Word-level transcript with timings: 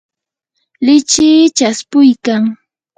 lichiy 0.85 1.43
chaspuykan. 1.57 2.43